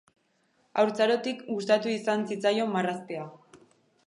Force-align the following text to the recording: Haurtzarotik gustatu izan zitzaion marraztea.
Haurtzarotik 0.83 1.43
gustatu 1.51 1.93
izan 1.99 2.27
zitzaion 2.33 2.75
marraztea. 2.79 3.29